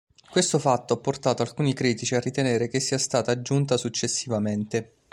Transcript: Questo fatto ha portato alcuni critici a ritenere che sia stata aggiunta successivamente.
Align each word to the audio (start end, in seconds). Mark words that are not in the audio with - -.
Questo 0.31 0.57
fatto 0.57 0.93
ha 0.93 0.97
portato 0.97 1.43
alcuni 1.43 1.73
critici 1.75 2.15
a 2.15 2.19
ritenere 2.19 2.67
che 2.67 2.79
sia 2.79 2.97
stata 2.97 3.29
aggiunta 3.33 3.77
successivamente. 3.77 4.93